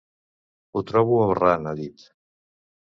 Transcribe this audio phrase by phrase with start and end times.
[0.77, 2.09] Ho trobo aberrant, ha dit.